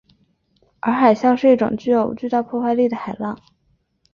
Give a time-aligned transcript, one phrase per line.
[0.79, 3.37] 而海啸是一种具有强大破坏力的海浪。